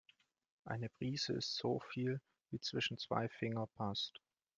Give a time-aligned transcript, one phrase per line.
[0.65, 4.19] Eine Prise ist so viel, wie zwischen zwei Finger passt.